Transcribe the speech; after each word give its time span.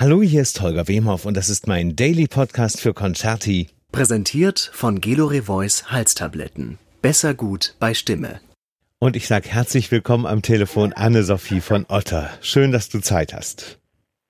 Hallo, 0.00 0.22
hier 0.22 0.40
ist 0.40 0.62
Holger 0.62 0.88
Wemhoff 0.88 1.26
und 1.26 1.36
das 1.36 1.50
ist 1.50 1.66
mein 1.66 1.94
Daily 1.94 2.26
Podcast 2.26 2.80
für 2.80 2.94
Concerti. 2.94 3.68
Präsentiert 3.92 4.70
von 4.72 5.02
Gelore 5.02 5.42
Voice 5.42 5.92
Halstabletten. 5.92 6.78
Besser 7.02 7.34
gut 7.34 7.74
bei 7.80 7.92
Stimme. 7.92 8.40
Und 8.98 9.14
ich 9.14 9.28
sage 9.28 9.50
herzlich 9.50 9.90
willkommen 9.90 10.24
am 10.24 10.40
Telefon 10.40 10.94
Anne-Sophie 10.94 11.60
von 11.60 11.84
Otter. 11.90 12.30
Schön, 12.40 12.72
dass 12.72 12.88
du 12.88 13.00
Zeit 13.00 13.34
hast. 13.34 13.78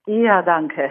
Ja, 0.09 0.43
danke. 0.43 0.91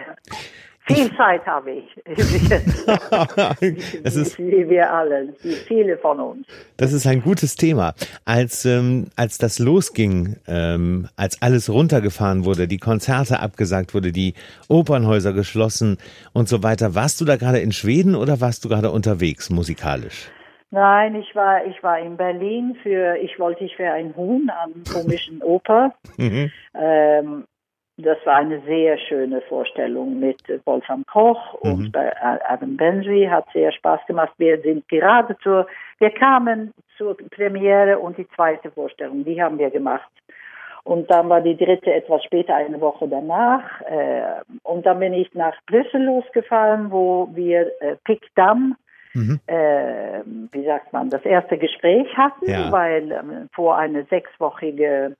Viel 0.86 1.14
Zeit 1.16 1.46
habe 1.46 1.72
ich. 1.72 1.84
das 4.02 4.16
ist, 4.16 4.38
wie 4.38 4.68
wir 4.68 4.92
alle, 4.92 5.34
wie 5.42 5.54
viele 5.54 5.98
von 5.98 6.18
uns. 6.18 6.46
Das 6.76 6.92
ist 6.92 7.06
ein 7.06 7.22
gutes 7.22 7.56
Thema. 7.56 7.94
Als, 8.24 8.64
ähm, 8.64 9.06
als 9.16 9.38
das 9.38 9.58
losging, 9.58 10.36
ähm, 10.48 11.08
als 11.16 11.42
alles 11.42 11.70
runtergefahren 11.70 12.44
wurde, 12.44 12.66
die 12.66 12.78
Konzerte 12.78 13.40
abgesagt 13.40 13.94
wurde, 13.94 14.10
die 14.10 14.34
Opernhäuser 14.68 15.32
geschlossen 15.32 15.98
und 16.32 16.48
so 16.48 16.62
weiter, 16.62 16.94
warst 16.94 17.20
du 17.20 17.24
da 17.24 17.36
gerade 17.36 17.58
in 17.58 17.72
Schweden 17.72 18.14
oder 18.14 18.40
warst 18.40 18.64
du 18.64 18.68
gerade 18.68 18.90
unterwegs 18.90 19.50
musikalisch? 19.50 20.30
Nein, 20.72 21.16
ich 21.16 21.34
war, 21.34 21.66
ich 21.66 21.82
war 21.82 21.98
in 21.98 22.16
Berlin 22.16 22.76
für, 22.82 23.16
ich 23.16 23.40
wollte, 23.40 23.64
ich 23.64 23.76
wäre 23.78 23.94
ein 23.94 24.14
Huhn 24.14 24.50
am 24.62 24.84
komischen 24.84 25.42
Oper. 25.42 25.94
Mhm. 26.16 26.50
Ähm, 26.74 27.44
das 28.02 28.18
war 28.24 28.36
eine 28.36 28.60
sehr 28.62 28.98
schöne 28.98 29.40
Vorstellung 29.42 30.18
mit 30.20 30.40
Wolfram 30.64 31.04
Koch 31.06 31.62
mhm. 31.62 31.72
und 31.72 31.96
Adam 31.96 32.76
Benji 32.76 33.26
hat 33.26 33.46
sehr 33.52 33.72
Spaß 33.72 34.00
gemacht. 34.06 34.32
Wir 34.38 34.60
sind 34.60 34.88
gerade 34.88 35.36
zur, 35.42 35.66
wir 35.98 36.10
kamen 36.10 36.72
zur 36.96 37.16
Premiere 37.16 37.98
und 37.98 38.18
die 38.18 38.28
zweite 38.36 38.70
Vorstellung, 38.70 39.24
die 39.24 39.42
haben 39.42 39.58
wir 39.58 39.70
gemacht. 39.70 40.10
Und 40.84 41.10
dann 41.10 41.28
war 41.28 41.40
die 41.40 41.56
dritte 41.56 41.92
etwas 41.92 42.24
später, 42.24 42.54
eine 42.54 42.80
Woche 42.80 43.06
danach. 43.06 43.80
Äh, 43.82 44.42
und 44.62 44.86
dann 44.86 44.98
bin 44.98 45.12
ich 45.12 45.32
nach 45.34 45.54
Brüssel 45.66 46.02
losgefahren, 46.02 46.90
wo 46.90 47.28
wir 47.32 47.70
äh, 47.80 47.96
Pickdam, 48.04 48.76
mhm. 49.14 49.40
äh, 49.46 50.20
wie 50.52 50.64
sagt 50.64 50.92
man, 50.92 51.10
das 51.10 51.24
erste 51.24 51.58
Gespräch 51.58 52.08
hatten, 52.16 52.50
ja. 52.50 52.72
weil 52.72 53.12
äh, 53.12 53.22
vor 53.52 53.76
eine 53.76 54.04
sechswöchige 54.04 55.16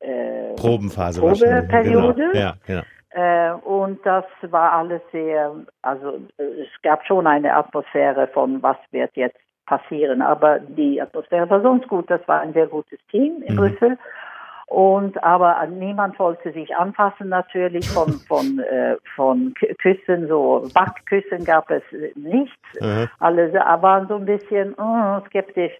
äh, 0.00 0.54
Probenphase 0.54 1.20
Probeperiode. 1.20 2.30
Genau. 2.32 2.38
Ja, 2.38 2.54
genau. 2.66 2.82
Äh, 3.10 3.52
und 3.64 4.04
das 4.04 4.24
war 4.42 4.72
alles 4.72 5.00
sehr, 5.12 5.54
also 5.82 6.20
es 6.36 6.82
gab 6.82 7.04
schon 7.06 7.26
eine 7.26 7.54
Atmosphäre 7.54 8.28
von 8.28 8.62
was 8.62 8.76
wird 8.90 9.10
jetzt 9.16 9.38
passieren, 9.66 10.22
aber 10.22 10.58
die 10.60 11.00
Atmosphäre 11.00 11.48
war 11.50 11.60
sonst 11.62 11.88
gut. 11.88 12.10
Das 12.10 12.26
war 12.26 12.40
ein 12.40 12.52
sehr 12.52 12.66
gutes 12.66 12.98
Team 13.10 13.42
in 13.42 13.54
mhm. 13.54 13.58
Brüssel. 13.58 13.98
Und 14.66 15.22
aber 15.24 15.66
niemand 15.66 16.18
wollte 16.18 16.52
sich 16.52 16.76
anfassen 16.76 17.30
natürlich 17.30 17.88
von 17.88 18.12
von 18.28 18.58
äh, 18.58 18.96
von 19.16 19.54
Küssen 19.80 20.28
so 20.28 20.68
Backküssen 20.74 21.44
gab 21.44 21.70
es 21.70 21.82
nicht. 22.14 22.58
Mhm. 22.80 23.08
Alle 23.18 23.52
waren 23.54 24.06
so 24.08 24.16
ein 24.16 24.26
bisschen 24.26 24.74
oh, 24.74 25.20
skeptisch 25.26 25.72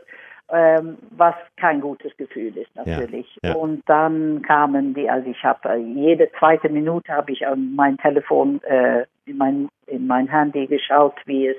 ähm, 0.50 0.98
was 1.10 1.34
kein 1.56 1.80
gutes 1.80 2.16
Gefühl 2.16 2.56
ist 2.56 2.74
natürlich. 2.74 3.26
Ja, 3.42 3.50
ja. 3.50 3.54
Und 3.56 3.82
dann 3.86 4.42
kamen 4.42 4.94
die, 4.94 5.08
also 5.08 5.28
ich 5.30 5.42
habe 5.44 5.68
äh, 5.68 5.76
jede 5.76 6.30
zweite 6.38 6.68
Minute 6.68 7.12
habe 7.12 7.32
ich 7.32 7.46
an 7.46 7.74
mein 7.74 7.98
Telefon, 7.98 8.60
äh, 8.64 9.04
in 9.26 9.36
mein 9.36 9.68
in 9.86 10.06
mein 10.06 10.28
Handy 10.28 10.66
geschaut, 10.66 11.14
wie 11.26 11.48
es 11.48 11.56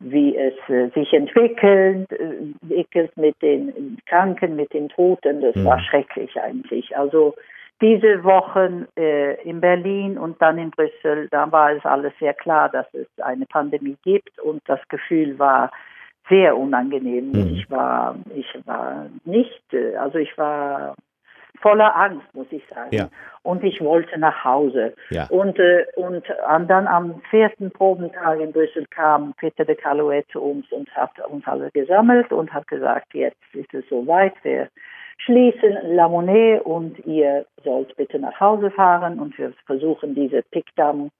wie 0.00 0.36
es 0.36 0.54
äh, 0.68 0.88
sich 0.90 1.12
entwickelt, 1.12 2.10
äh, 2.12 2.24
entwickelt 2.62 3.16
mit 3.16 3.40
den 3.40 3.98
Kranken, 4.06 4.56
mit 4.56 4.72
den 4.72 4.88
Toten. 4.88 5.40
Das 5.40 5.54
mhm. 5.54 5.64
war 5.64 5.80
schrecklich 5.80 6.36
eigentlich. 6.40 6.96
Also 6.96 7.34
diese 7.80 8.22
Wochen 8.24 8.86
äh, 8.96 9.40
in 9.42 9.60
Berlin 9.60 10.18
und 10.18 10.40
dann 10.40 10.58
in 10.58 10.70
Brüssel, 10.70 11.28
da 11.30 11.50
war 11.50 11.72
es 11.72 11.84
alles 11.84 12.12
sehr 12.18 12.34
klar, 12.34 12.68
dass 12.68 12.86
es 12.92 13.06
eine 13.22 13.46
Pandemie 13.46 13.96
gibt 14.02 14.38
und 14.40 14.62
das 14.66 14.80
Gefühl 14.88 15.38
war, 15.38 15.70
sehr 16.28 16.56
unangenehm. 16.56 17.32
Mhm. 17.32 17.54
Ich 17.54 17.70
war, 17.70 18.16
ich 18.34 18.46
war 18.66 19.06
nicht, 19.24 19.62
äh, 19.72 19.96
also 19.96 20.18
ich 20.18 20.36
war 20.38 20.94
voller 21.60 21.96
Angst, 21.96 22.26
muss 22.34 22.46
ich 22.50 22.62
sagen. 22.68 22.94
Ja. 22.94 23.08
Und 23.42 23.62
ich 23.64 23.80
wollte 23.80 24.18
nach 24.18 24.44
Hause. 24.44 24.94
Ja. 25.10 25.26
Und, 25.28 25.58
äh, 25.58 25.86
und 25.96 26.24
dann 26.46 26.86
am 26.86 27.22
vierten 27.30 27.70
Probentag 27.70 28.40
in 28.40 28.52
Brüssel 28.52 28.86
kam 28.90 29.34
Peter 29.38 29.64
de 29.64 29.74
Calouet 29.74 30.26
zu 30.30 30.40
uns 30.40 30.70
und 30.72 30.90
hat 30.94 31.12
uns 31.28 31.46
alle 31.46 31.70
gesammelt 31.70 32.32
und 32.32 32.52
hat 32.52 32.66
gesagt, 32.66 33.14
jetzt 33.14 33.42
ist 33.54 33.72
es 33.72 33.84
soweit, 33.88 34.34
wir 34.42 34.68
schließen 35.18 35.76
La 35.94 36.08
Monnaie 36.08 36.60
und 36.60 36.98
ihr 37.06 37.46
sollt 37.62 37.96
bitte 37.96 38.18
nach 38.18 38.38
Hause 38.40 38.70
fahren 38.70 39.18
und 39.18 39.38
wir 39.38 39.52
versuchen 39.66 40.14
diese 40.14 40.42
Pickdam 40.50 41.10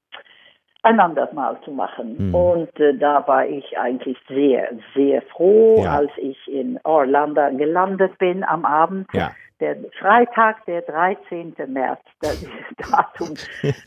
ein 0.85 1.01
anderes 1.01 1.33
Mal 1.33 1.59
zu 1.65 1.71
machen. 1.71 2.29
Mhm. 2.29 2.35
Und 2.35 2.81
äh, 2.81 2.95
da 2.97 3.27
war 3.27 3.47
ich 3.47 3.77
eigentlich 3.79 4.19
sehr, 4.29 4.69
sehr 4.95 5.23
froh, 5.23 5.83
ja. 5.83 5.97
als 5.97 6.11
ich 6.19 6.37
in 6.47 6.79
Orlando 6.85 7.41
gelandet 7.57 8.17
bin 8.19 8.45
am 8.45 8.65
Abend. 8.65 9.09
Ja. 9.13 9.33
Der 9.61 9.77
Freitag, 9.99 10.65
der 10.67 10.83
13. 10.83 11.55
März, 11.69 12.01
das 12.21 12.45
Datum 12.77 13.35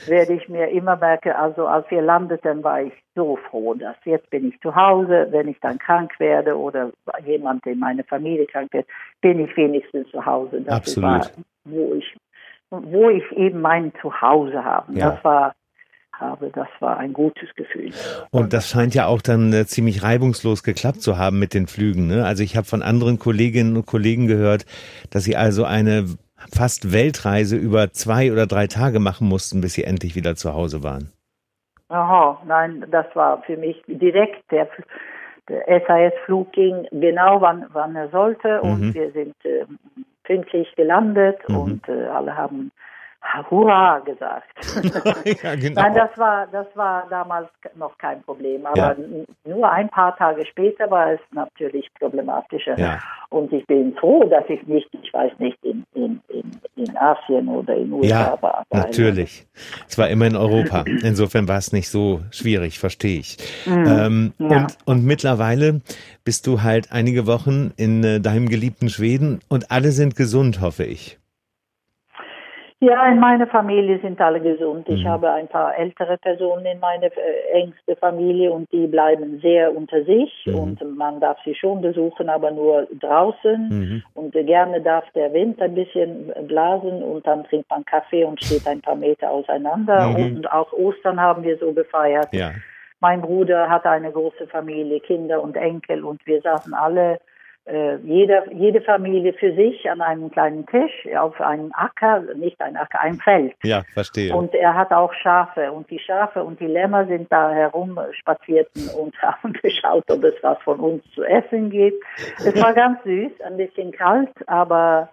werde 0.08 0.34
ich 0.34 0.50
mir 0.50 0.70
immer 0.70 0.96
merken. 0.96 1.34
Also 1.34 1.68
als 1.68 1.90
wir 1.92 2.02
landeten, 2.02 2.64
war 2.64 2.82
ich 2.82 2.94
so 3.14 3.38
froh, 3.50 3.76
dass 3.76 3.96
jetzt 4.06 4.30
bin 4.32 4.48
ich 4.48 4.60
zu 4.62 4.76
Hause. 4.76 5.28
Wenn 5.30 5.50
ich 5.50 5.60
dann 5.60 5.78
krank 5.78 6.14
werde 6.20 6.58
oder 6.58 6.92
jemand 7.26 7.66
in 7.68 7.80
meiner 7.80 8.06
Familie 8.06 8.48
krank 8.48 8.74
wird, 8.74 8.88
bin 9.22 9.40
ich 9.40 9.56
wenigstens 9.56 10.10
zu 10.10 10.26
Hause. 10.26 10.62
Das 10.62 10.78
Absolut. 10.78 11.10
war, 11.10 11.28
wo 11.66 11.94
ich, 11.94 12.18
wo 12.72 13.10
ich 13.10 13.32
eben 13.34 13.62
mein 13.62 13.92
Zuhause 14.02 14.64
habe. 14.64 14.94
Ja. 14.94 15.12
Das 15.12 15.24
war 15.24 15.54
habe. 16.20 16.50
Das 16.54 16.68
war 16.80 16.98
ein 16.98 17.14
gutes 17.14 17.54
Gefühl. 17.56 17.92
Und 18.32 18.54
das 18.54 18.70
scheint 18.70 18.94
ja 18.96 19.08
auch 19.08 19.22
dann 19.22 19.54
äh, 19.54 19.66
ziemlich 19.66 20.04
reibungslos 20.04 20.64
geklappt 20.64 21.02
zu 21.02 21.18
haben 21.18 21.40
mit 21.40 21.54
den 21.54 21.68
Flügen. 21.68 22.08
Ne? 22.08 22.26
Also 22.26 22.44
ich 22.44 22.58
habe 22.58 22.68
von 22.68 22.82
anderen 22.82 23.20
Kolleginnen 23.20 23.76
und 23.76 23.86
Kollegen 23.86 24.28
gehört, 24.28 24.66
dass 25.12 25.24
sie 25.24 25.36
also 25.36 25.64
eine 25.64 26.06
fast 26.56 26.94
Weltreise 26.94 27.56
über 27.56 27.92
zwei 27.92 28.32
oder 28.32 28.46
drei 28.46 28.68
Tage 28.68 29.00
machen 29.00 29.28
mussten, 29.28 29.62
bis 29.62 29.74
sie 29.74 29.84
endlich 29.84 30.16
wieder 30.16 30.36
zu 30.36 30.54
Hause 30.54 30.84
waren. 30.84 31.12
Aha, 31.90 32.42
nein, 32.46 32.86
das 32.92 33.06
war 33.14 33.42
für 33.44 33.58
mich 33.58 33.82
direkt 33.88 34.52
der, 34.52 34.68
der 35.48 35.64
SAS-Flug 35.88 36.52
ging 36.52 36.86
genau 36.92 37.40
wann, 37.42 37.66
wann 37.72 37.96
er 37.96 38.10
sollte 38.10 38.62
und 38.62 38.82
mhm. 38.82 38.94
wir 38.94 39.12
sind 39.12 39.36
äh, 39.46 39.66
pünktlich 40.24 40.68
gelandet 40.76 41.38
mhm. 41.48 41.58
und 41.58 41.90
äh, 41.90 42.08
alle 42.08 42.36
haben 42.36 42.72
Hurra 43.50 44.00
gesagt. 44.00 44.48
ja, 45.44 45.56
genau. 45.56 45.82
Nein, 45.82 45.94
das 45.96 46.18
war, 46.18 46.48
das 46.48 46.68
war 46.76 47.08
damals 47.10 47.50
noch 47.76 47.98
kein 47.98 48.22
Problem. 48.24 48.66
Aber 48.66 48.78
ja. 48.78 48.96
nur 49.46 49.70
ein 49.70 49.90
paar 49.90 50.16
Tage 50.16 50.46
später 50.46 50.90
war 50.90 51.14
es 51.14 51.20
natürlich 51.32 51.88
problematischer. 52.00 52.78
Ja. 52.80 53.00
Und 53.30 53.52
ich 53.52 53.66
bin 53.68 53.96
froh, 53.96 54.24
dass 54.24 54.46
ich 54.48 54.66
nicht, 54.68 54.88
ich 55.02 55.14
weiß 55.14 55.34
nicht, 55.40 55.58
in, 55.64 55.84
in, 55.94 56.22
in, 56.30 56.52
in 56.76 56.98
Asien 56.98 57.48
oder 57.50 57.76
in 57.76 57.92
USA 57.92 58.08
ja, 58.08 58.42
war. 58.42 58.64
Natürlich. 58.72 59.46
Es 59.88 59.98
war 59.98 60.10
immer 60.10 60.26
in 60.26 60.36
Europa. 60.36 60.84
Insofern 61.04 61.48
war 61.48 61.58
es 61.58 61.74
nicht 61.74 61.90
so 61.90 62.22
schwierig, 62.32 62.80
verstehe 62.80 63.20
ich. 63.20 63.38
Mhm. 63.66 63.86
Ähm, 63.88 64.34
und, 64.40 64.78
und 64.86 65.06
mittlerweile 65.06 65.82
bist 66.24 66.48
du 66.48 66.62
halt 66.64 66.92
einige 66.92 67.28
Wochen 67.28 67.74
in 67.78 68.04
äh, 68.04 68.20
deinem 68.20 68.48
geliebten 68.48 68.90
Schweden 68.90 69.40
und 69.50 69.72
alle 69.72 69.92
sind 69.92 70.16
gesund, 70.16 70.62
hoffe 70.62 70.86
ich. 70.86 71.20
Ja, 72.80 73.08
in 73.08 73.20
meiner 73.20 73.48
Familie 73.48 74.00
sind 74.02 74.22
alle 74.22 74.40
gesund. 74.40 74.88
Ich 74.88 75.04
mhm. 75.04 75.08
habe 75.08 75.32
ein 75.32 75.48
paar 75.48 75.76
ältere 75.76 76.16
Personen 76.20 76.68
in 76.68 76.80
meiner 76.80 77.08
äh, 77.08 77.52
engsten 77.54 77.96
Familie 77.96 78.52
und 78.52 78.72
die 78.72 78.86
bleiben 78.86 79.40
sehr 79.42 79.76
unter 79.76 80.04
sich 80.04 80.32
mhm. 80.46 80.56
und 80.56 80.96
man 80.96 81.20
darf 81.20 81.40
sie 81.44 81.56
schon 81.56 81.82
besuchen, 81.82 82.30
aber 82.30 82.52
nur 82.52 82.88
draußen 83.00 83.70
mhm. 83.70 84.04
und 84.14 84.32
gerne 84.34 84.80
darf 84.82 85.06
der 85.16 85.34
Wind 85.34 85.60
ein 85.60 85.74
bisschen 85.74 86.32
blasen 86.48 87.02
und 87.02 87.26
dann 87.26 87.46
trinkt 87.46 87.68
man 87.72 87.84
Kaffee 87.84 88.24
und 88.24 88.44
steht 88.44 88.68
ein 88.68 88.82
paar 88.82 88.96
Meter 88.96 89.32
auseinander 89.32 90.10
mhm. 90.10 90.38
und 90.38 90.52
auch 90.52 90.72
Ostern 90.72 91.20
haben 91.20 91.42
wir 91.42 91.58
so 91.58 91.74
gefeiert. 91.74 92.32
Ja. 92.32 92.52
Mein 93.00 93.22
Bruder 93.22 93.70
hatte 93.70 93.90
eine 93.90 94.12
große 94.12 94.46
Familie, 94.48 95.00
Kinder 95.00 95.42
und 95.42 95.56
Enkel 95.56 96.04
und 96.04 96.24
wir 96.28 96.42
saßen 96.42 96.76
alle 96.76 97.20
äh, 97.68 97.98
jede, 97.98 98.44
jede 98.54 98.82
Familie 98.82 99.34
für 99.34 99.54
sich 99.54 99.90
an 99.90 100.02
einem 100.02 100.32
kleinen 100.32 100.66
Tisch 100.68 101.08
auf 101.18 101.40
einem 101.42 101.72
Acker, 101.74 102.22
nicht 102.36 102.60
ein 102.62 102.78
Acker, 102.78 103.02
ein 103.02 103.16
Feld. 103.16 103.54
Ja, 103.64 103.84
verstehe. 103.94 104.34
Und 104.34 104.54
er 104.54 104.74
hat 104.74 104.92
auch 104.92 105.14
Schafe 105.14 105.72
und 105.72 105.90
die 105.90 106.00
Schafe 106.00 106.44
und 106.44 106.60
die 106.60 106.68
Lämmer 106.68 107.06
sind 107.08 107.32
da 107.32 107.52
herumspazierten 107.52 108.90
und 108.98 109.16
haben 109.22 109.54
geschaut, 109.54 110.06
ob 110.10 110.24
es 110.24 110.36
was 110.42 110.58
von 110.64 110.80
uns 110.80 111.04
zu 111.14 111.24
essen 111.24 111.70
gibt. 111.70 112.02
Es 112.38 112.62
war 112.62 112.74
ganz 112.74 113.04
süß, 113.04 113.42
ein 113.46 113.58
bisschen 113.58 113.92
kalt, 113.92 114.32
aber, 114.48 115.10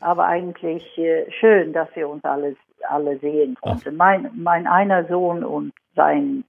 aber 0.00 0.26
eigentlich 0.26 0.96
äh, 0.96 1.30
schön, 1.30 1.72
dass 1.72 1.88
wir 1.94 2.08
uns 2.08 2.24
alles 2.24 2.56
alle 2.88 3.18
sehen 3.18 3.56
konnten. 3.60 3.96
Mein, 3.96 4.30
mein 4.34 4.66
einer 4.66 5.04
Sohn 5.06 5.44
und 5.44 5.72
sein 5.96 6.44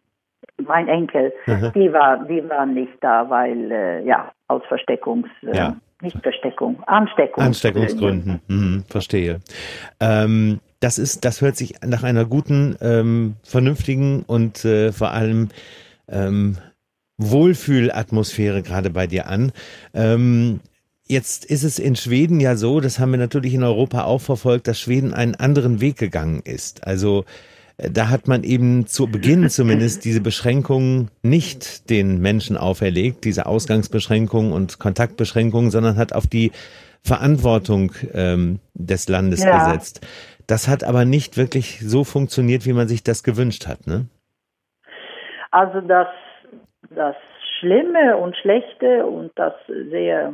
mein 0.67 0.88
Enkel, 0.88 1.33
mhm. 1.45 1.71
die 1.73 1.91
war, 1.91 2.23
die 2.25 2.47
waren 2.50 2.73
nicht 2.73 2.94
da, 3.01 3.29
weil 3.29 3.71
äh, 3.71 4.06
ja 4.06 4.31
aus 4.47 4.61
Versteckungs 4.67 5.27
äh, 5.44 5.56
ja. 5.56 5.75
nicht 6.01 6.17
Versteckung, 6.21 6.81
Ansteckung. 6.85 7.44
Ansteckungsgründen, 7.44 8.41
mhm, 8.47 8.83
verstehe. 8.88 9.39
Ähm, 10.00 10.59
das 10.79 10.97
ist, 10.97 11.25
das 11.25 11.41
hört 11.41 11.57
sich 11.57 11.75
nach 11.85 12.03
einer 12.03 12.25
guten, 12.25 12.77
ähm, 12.81 13.35
vernünftigen 13.44 14.23
und 14.25 14.63
äh, 14.63 14.91
vor 14.91 15.11
allem 15.11 15.50
ähm, 16.07 16.57
Wohlfühlatmosphäre 17.17 18.63
gerade 18.63 18.89
bei 18.89 19.07
dir 19.07 19.27
an. 19.27 19.51
Ähm, 19.94 20.61
Jetzt 21.11 21.44
ist 21.45 21.63
es 21.63 21.79
in 21.79 21.95
Schweden 21.95 22.39
ja 22.39 22.56
so, 22.56 22.81
das 22.81 23.00
haben 23.00 23.09
wir 23.09 23.17
natürlich 23.17 23.56
in 23.56 23.63
Europa 23.63 24.03
auch 24.03 24.21
verfolgt, 24.21 24.67
dass 24.67 24.79
Schweden 24.79 25.11
einen 25.11 25.33
anderen 25.33 25.81
Weg 25.81 25.97
gegangen 25.97 26.44
ist. 26.45 26.85
Also 26.85 27.25
da 27.92 28.10
hat 28.10 28.28
man 28.28 28.44
eben 28.44 28.88
zu 28.88 29.08
Beginn 29.08 29.50
zumindest 29.50 30.04
diese 30.06 30.22
Beschränkungen 30.22 31.10
nicht 31.22 31.90
den 31.90 32.20
Menschen 32.20 32.58
auferlegt, 32.58 33.24
diese 33.24 33.46
Ausgangsbeschränkungen 33.46 34.52
und 34.52 34.80
Kontaktbeschränkungen, 34.80 35.72
sondern 35.72 35.98
hat 35.98 36.14
auf 36.14 36.28
die 36.28 36.52
Verantwortung 37.04 37.94
ähm, 38.14 38.60
des 38.74 39.08
Landes 39.08 39.44
ja. 39.44 39.66
gesetzt. 39.66 40.06
Das 40.48 40.68
hat 40.68 40.84
aber 40.84 41.06
nicht 41.06 41.38
wirklich 41.38 41.80
so 41.80 42.04
funktioniert, 42.04 42.66
wie 42.66 42.74
man 42.74 42.88
sich 42.88 43.04
das 43.04 43.24
gewünscht 43.24 43.68
hat, 43.68 43.88
ne? 43.88 44.08
Also 45.52 45.81
das, 45.81 46.08
das 46.90 47.16
Schlimme 47.60 48.18
und 48.18 48.36
Schlechte 48.38 49.06
und 49.06 49.31
das 49.36 49.54
sehr 49.68 50.34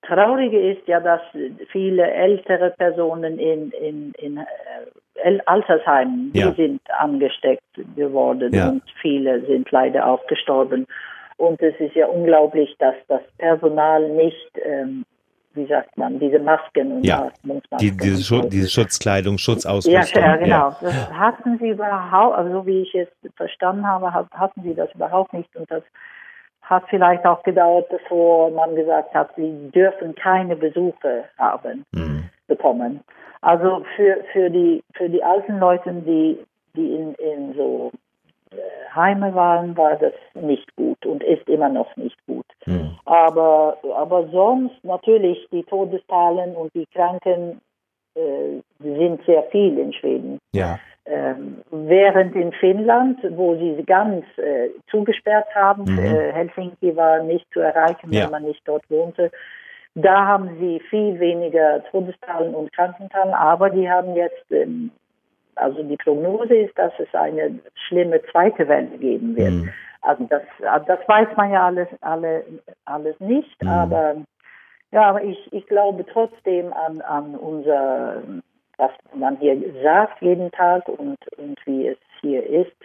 Traurige 0.00 0.72
ist 0.72 0.86
ja, 0.88 1.00
dass 1.00 1.20
viele 1.70 2.10
ältere 2.10 2.70
Personen 2.70 3.38
in, 3.38 3.70
in, 3.72 4.12
in 4.12 4.38
äh, 4.38 4.42
Altersheimen, 5.46 6.30
ja. 6.34 6.50
die 6.50 6.62
sind 6.62 6.80
angesteckt 6.98 7.62
geworden 7.96 8.54
ja. 8.54 8.70
und 8.70 8.82
viele 9.00 9.44
sind 9.46 9.70
leider 9.70 10.06
auch 10.06 10.26
gestorben. 10.26 10.86
Und 11.36 11.60
es 11.60 11.74
ist 11.80 11.94
ja 11.94 12.06
unglaublich, 12.06 12.74
dass 12.78 12.94
das 13.08 13.20
Personal 13.38 14.08
nicht, 14.10 14.50
ähm, 14.64 15.04
wie 15.54 15.66
sagt 15.66 15.96
man, 15.96 16.18
diese 16.18 16.38
Masken 16.38 16.92
und 16.92 17.06
ja. 17.06 17.30
Die, 17.80 17.96
diese, 17.96 18.22
Schu 18.22 18.48
diese 18.48 18.68
Schutzkleidung, 18.68 19.38
Schutzausrüstung. 19.38 20.22
Ja, 20.22 20.36
genau. 20.36 20.68
Ja. 20.68 20.76
Das 20.80 21.12
hatten 21.12 21.58
sie 21.58 21.70
überhaupt, 21.70 22.36
also 22.36 22.52
so 22.52 22.66
wie 22.66 22.82
ich 22.82 22.94
es 22.94 23.08
verstanden 23.36 23.86
habe, 23.86 24.12
hatten 24.12 24.62
sie 24.62 24.74
das 24.74 24.92
überhaupt 24.94 25.32
nicht. 25.32 25.54
Und 25.56 25.70
das 25.70 25.82
hat 26.62 26.84
vielleicht 26.88 27.24
auch 27.26 27.42
gedauert, 27.42 27.88
bevor 27.88 28.50
man 28.50 28.74
gesagt 28.74 29.14
hat, 29.14 29.30
sie 29.36 29.70
dürfen 29.74 30.14
keine 30.14 30.56
Besuche 30.56 31.24
haben, 31.38 31.84
mhm. 31.92 32.11
Bekommen. 32.54 33.00
Also 33.40 33.84
für, 33.96 34.24
für, 34.32 34.50
die, 34.50 34.82
für 34.94 35.08
die 35.08 35.22
alten 35.22 35.58
Leute, 35.58 35.92
die, 35.92 36.38
die 36.76 36.94
in, 36.94 37.14
in 37.14 37.54
so 37.54 37.90
äh, 38.52 38.56
Heime 38.94 39.34
waren, 39.34 39.76
war 39.76 39.96
das 39.96 40.12
nicht 40.34 40.74
gut 40.76 41.04
und 41.04 41.22
ist 41.24 41.48
immer 41.48 41.68
noch 41.68 41.94
nicht 41.96 42.16
gut. 42.26 42.46
Mhm. 42.66 42.96
Aber, 43.04 43.78
aber 43.96 44.28
sonst 44.28 44.76
natürlich 44.84 45.38
die 45.50 45.64
Todeszahlen 45.64 46.54
und 46.54 46.72
die 46.74 46.86
Kranken 46.94 47.60
äh, 48.14 48.60
sind 48.78 49.24
sehr 49.26 49.42
viel 49.44 49.78
in 49.78 49.92
Schweden. 49.92 50.38
Ja. 50.52 50.78
Ähm, 51.04 51.62
während 51.72 52.36
in 52.36 52.52
Finnland, 52.52 53.18
wo 53.30 53.56
sie 53.56 53.82
ganz 53.84 54.24
äh, 54.38 54.68
zugesperrt 54.88 55.48
haben, 55.52 55.82
mhm. 55.84 55.98
äh, 55.98 56.32
Helsinki 56.32 56.94
war 56.94 57.24
nicht 57.24 57.46
zu 57.52 57.58
erreichen, 57.58 58.12
ja. 58.12 58.24
wenn 58.24 58.30
man 58.30 58.44
nicht 58.44 58.62
dort 58.66 58.88
wohnte, 58.88 59.32
da 59.94 60.26
haben 60.26 60.56
sie 60.58 60.80
viel 60.90 61.18
weniger 61.20 61.84
Todeszahlen 61.90 62.54
und 62.54 62.72
Krankenzahlen, 62.72 63.34
aber 63.34 63.70
die 63.70 63.90
haben 63.90 64.14
jetzt, 64.14 64.50
ähm, 64.50 64.90
also 65.54 65.82
die 65.82 65.96
Prognose 65.96 66.54
ist, 66.54 66.78
dass 66.78 66.92
es 66.98 67.14
eine 67.14 67.58
schlimme 67.86 68.22
zweite 68.30 68.66
Welle 68.68 68.96
geben 68.98 69.36
wird. 69.36 69.52
Mhm. 69.52 69.70
Also 70.00 70.24
das, 70.24 70.42
das 70.86 70.98
weiß 71.06 71.28
man 71.36 71.52
ja 71.52 71.66
alles, 71.66 71.88
alle, 72.00 72.44
alles 72.86 73.18
nicht, 73.20 73.62
mhm. 73.62 73.68
aber 73.68 74.16
ja, 74.90 75.16
ich, 75.18 75.52
ich 75.52 75.66
glaube 75.66 76.04
trotzdem 76.06 76.72
an, 76.72 77.00
an 77.02 77.34
unser 77.34 78.22
was 78.78 78.90
man 79.14 79.36
hier 79.38 79.56
sagt 79.82 80.20
jeden 80.22 80.50
Tag 80.52 80.88
und, 80.88 81.18
und 81.36 81.58
wie 81.66 81.88
es 81.88 81.98
hier 82.20 82.44
ist. 82.44 82.76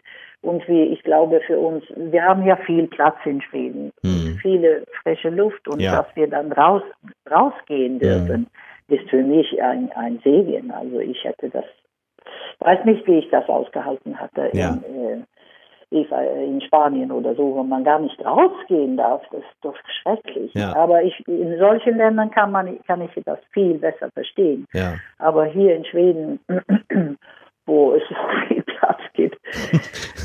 Und 0.42 0.68
wie 0.68 0.84
ich 0.84 1.02
glaube 1.04 1.42
für 1.48 1.58
uns, 1.58 1.84
wir 1.96 2.24
haben 2.24 2.46
ja 2.46 2.56
viel 2.58 2.88
Platz 2.88 3.18
in 3.26 3.42
Schweden, 3.42 3.92
mhm. 4.04 4.27
Viele 4.42 4.84
frische 5.04 5.30
Luft 5.30 5.68
und 5.68 5.80
ja. 5.80 5.98
dass 5.98 6.16
wir 6.16 6.28
dann 6.28 6.52
raus, 6.52 6.84
rausgehen 7.30 8.00
dürfen, 8.00 8.48
mhm. 8.88 8.96
ist 8.96 9.10
für 9.10 9.24
mich 9.24 9.62
ein, 9.62 9.92
ein 9.94 10.20
Segen. 10.24 10.72
Also 10.72 11.00
ich 11.00 11.24
hätte 11.24 11.50
das, 11.50 11.66
weiß 12.60 12.86
nicht, 12.86 13.06
wie 13.08 13.20
ich 13.20 13.30
das 13.30 13.48
ausgehalten 13.48 14.20
hatte 14.20 14.50
ja. 14.54 14.78
in, 14.88 15.04
äh, 15.04 15.24
in 15.90 16.62
Spanien 16.62 17.12
oder 17.12 17.34
so, 17.36 17.56
wo 17.56 17.64
man 17.64 17.84
gar 17.84 18.00
nicht 18.00 18.24
rausgehen 18.24 18.98
darf, 18.98 19.22
das 19.32 19.42
ist 19.42 19.58
doch 19.62 19.76
schrecklich. 20.02 20.54
Ja. 20.54 20.76
Aber 20.76 21.04
ich, 21.04 21.26
in 21.28 21.58
solchen 21.58 21.98
Ländern 21.98 22.32
kann 22.32 22.52
man, 22.52 22.80
kann 22.84 23.02
ich 23.02 23.12
das 23.24 23.40
viel 23.52 23.78
besser 23.78 24.10
verstehen. 24.12 24.66
Ja. 24.74 24.96
Aber 25.18 25.46
hier 25.46 25.76
in 25.76 25.86
Schweden, 25.86 26.40
wo 27.66 27.94
es 27.94 28.04
so 28.10 28.16
viel 28.48 28.64
Platz 28.78 29.00
gibt 29.14 29.38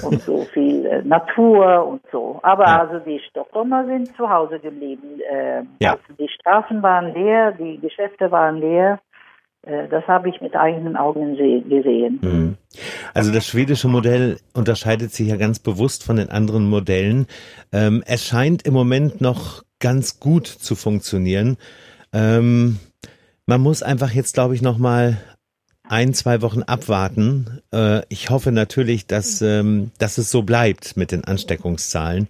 und 0.03 0.21
so 0.23 0.43
viel 0.53 0.87
äh, 0.87 1.03
Natur 1.03 1.87
und 1.87 2.03
so. 2.11 2.41
Aber 2.43 2.65
ja. 2.65 2.81
also 2.81 2.99
die 3.05 3.21
Stockholmer 3.31 3.87
sind 3.87 4.15
zu 4.17 4.29
Hause 4.29 4.59
geblieben. 4.59 5.21
Äh, 5.31 5.63
ja. 5.81 5.93
also 5.93 6.05
die 6.19 6.29
Straßen 6.29 6.83
waren 6.83 7.15
leer, 7.15 7.53
die 7.53 7.79
Geschäfte 7.79 8.31
waren 8.31 8.59
leer. 8.59 9.01
Äh, 9.63 9.89
das 9.89 10.07
habe 10.07 10.29
ich 10.29 10.41
mit 10.41 10.57
eigenen 10.57 10.97
Augen 10.97 11.37
gesehen. 11.37 12.19
Mhm. 12.23 12.57
Also 13.15 13.33
das 13.33 13.47
schwedische 13.47 13.89
Modell 13.89 14.39
unterscheidet 14.55 15.13
sich 15.13 15.29
ja 15.29 15.37
ganz 15.37 15.59
bewusst 15.59 16.05
von 16.05 16.17
den 16.17 16.31
anderen 16.31 16.69
Modellen. 16.69 17.27
Ähm, 17.73 18.03
es 18.07 18.27
scheint 18.27 18.67
im 18.67 18.75
Moment 18.75 19.21
noch 19.21 19.63
ganz 19.79 20.21
gut 20.21 20.47
zu 20.47 20.75
funktionieren. 20.75 21.57
Ähm, 22.13 22.79
man 23.47 23.61
muss 23.61 23.83
einfach 23.83 24.11
jetzt, 24.13 24.35
glaube 24.35 24.55
ich, 24.55 24.63
noch 24.63 24.79
mal 24.79 25.19
ein, 25.93 26.15
zwei 26.15 26.41
Wochen 26.41 26.63
abwarten. 26.63 27.61
Äh, 27.73 28.01
ich 28.09 28.31
hoffe 28.31 28.51
natürlich, 28.51 29.07
dass, 29.07 29.43
ähm, 29.43 29.91
dass 29.99 30.17
es 30.17 30.31
so 30.31 30.43
bleibt 30.43 30.97
mit 30.97 31.13
den 31.13 31.25
Ansteckungszahlen. 31.25 32.29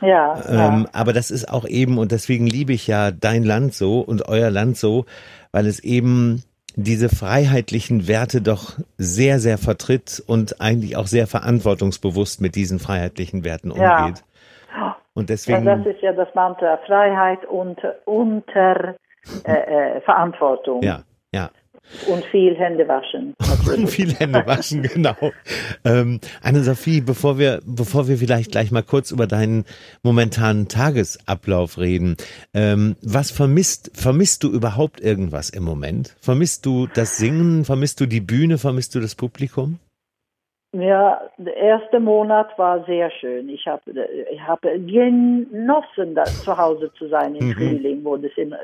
Ja, 0.00 0.34
ähm, 0.48 0.82
ja. 0.82 0.84
Aber 0.92 1.12
das 1.12 1.30
ist 1.30 1.48
auch 1.48 1.64
eben, 1.64 1.98
und 1.98 2.10
deswegen 2.10 2.46
liebe 2.46 2.72
ich 2.72 2.88
ja 2.88 3.12
dein 3.12 3.44
Land 3.44 3.72
so 3.74 4.00
und 4.00 4.28
euer 4.28 4.50
Land 4.50 4.76
so, 4.76 5.06
weil 5.52 5.66
es 5.66 5.78
eben 5.78 6.42
diese 6.74 7.08
freiheitlichen 7.08 8.08
Werte 8.08 8.42
doch 8.42 8.72
sehr, 8.98 9.38
sehr 9.38 9.58
vertritt 9.58 10.20
und 10.26 10.60
eigentlich 10.60 10.96
auch 10.96 11.06
sehr 11.06 11.28
verantwortungsbewusst 11.28 12.40
mit 12.40 12.56
diesen 12.56 12.80
freiheitlichen 12.80 13.44
Werten 13.44 13.70
umgeht. 13.70 14.24
Ja. 14.76 14.96
Und 15.14 15.30
deswegen. 15.30 15.64
Ja, 15.64 15.76
das 15.76 15.86
ist 15.86 16.02
ja 16.02 16.12
das 16.12 16.34
Mantra 16.34 16.78
Freiheit 16.84 17.46
unter, 17.46 17.94
unter 18.06 18.96
äh, 19.44 19.52
äh, 19.52 20.00
Verantwortung. 20.00 20.82
Ja. 20.82 21.04
Und 22.06 22.24
viel 22.26 22.56
Hände 22.56 22.86
waschen. 22.88 23.34
Und 23.72 23.86
viel 23.90 24.12
Hände 24.14 24.44
waschen, 24.46 24.82
genau. 24.82 25.16
Ähm, 25.84 26.20
Anne-Sophie, 26.42 27.00
bevor 27.00 27.38
wir, 27.38 27.60
bevor 27.64 28.08
wir 28.08 28.18
vielleicht 28.18 28.50
gleich 28.50 28.70
mal 28.70 28.82
kurz 28.82 29.10
über 29.10 29.26
deinen 29.26 29.64
momentanen 30.02 30.68
Tagesablauf 30.68 31.78
reden, 31.78 32.16
ähm, 32.52 32.96
was 33.02 33.30
vermisst, 33.30 33.90
vermisst 33.94 34.42
du 34.42 34.50
überhaupt 34.50 35.00
irgendwas 35.00 35.50
im 35.50 35.62
Moment? 35.62 36.16
Vermisst 36.20 36.66
du 36.66 36.86
das 36.86 37.16
Singen? 37.16 37.64
Vermisst 37.64 38.00
du 38.00 38.06
die 38.06 38.20
Bühne? 38.20 38.58
Vermisst 38.58 38.94
du 38.94 39.00
das 39.00 39.14
Publikum? 39.14 39.78
Ja, 40.74 41.20
der 41.38 41.56
erste 41.56 42.00
Monat 42.00 42.58
war 42.58 42.84
sehr 42.84 43.08
schön. 43.12 43.48
Ich 43.48 43.64
habe 43.68 43.92
ich 44.28 44.40
hab 44.40 44.62
genossen, 44.62 46.16
da 46.16 46.24
zu 46.24 46.56
Hause 46.58 46.92
zu 46.98 47.06
sein 47.06 47.36
im 47.36 47.48
mhm. 47.48 47.52
Frühling, 47.52 48.00
wo 48.02 48.16
es 48.16 48.36
immer 48.36 48.56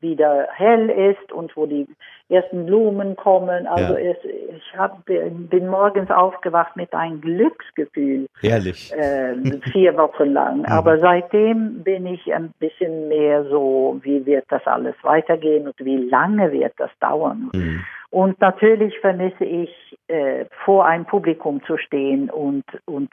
wieder 0.00 0.46
hell 0.52 0.88
ist 0.90 1.32
und 1.32 1.56
wo 1.56 1.66
die 1.66 1.88
ersten 2.28 2.66
Blumen 2.66 3.16
kommen. 3.16 3.66
Also 3.66 3.98
ja. 3.98 4.12
es, 4.12 4.16
ich 4.24 4.78
hab, 4.78 5.04
bin 5.04 5.66
morgens 5.66 6.10
aufgewacht 6.12 6.76
mit 6.76 6.94
einem 6.94 7.20
Glücksgefühl. 7.20 8.26
Ehrlich. 8.42 8.92
Äh, 8.92 9.34
vier 9.72 9.96
Wochen 9.96 10.32
lang. 10.32 10.58
Mhm. 10.58 10.66
Aber 10.66 11.00
seitdem 11.00 11.82
bin 11.82 12.06
ich 12.06 12.32
ein 12.32 12.54
bisschen 12.60 13.08
mehr 13.08 13.42
so, 13.46 13.98
wie 14.02 14.24
wird 14.24 14.44
das 14.50 14.64
alles 14.66 14.94
weitergehen 15.02 15.66
und 15.66 15.74
wie 15.80 15.96
lange 15.96 16.52
wird 16.52 16.74
das 16.76 16.90
dauern. 17.00 17.50
Mhm. 17.52 17.84
Und 18.10 18.40
natürlich 18.40 18.98
vermisse 18.98 19.44
ich, 19.44 19.70
äh, 20.08 20.46
vor 20.64 20.84
einem 20.84 21.04
Publikum 21.04 21.62
zu 21.64 21.76
stehen 21.76 22.28
und, 22.28 22.64
und 22.86 23.08